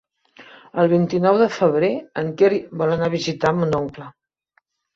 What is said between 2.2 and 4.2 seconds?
en Quer vol anar a visitar mon oncle.